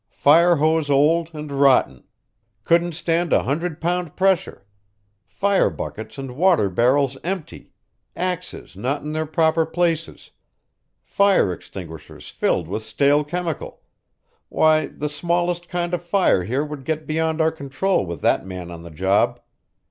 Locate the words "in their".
9.03-9.27